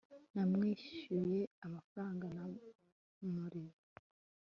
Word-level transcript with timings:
namwishyuye 0.33 1.39
amafaranga 1.65 2.25
namurimo 2.35 3.73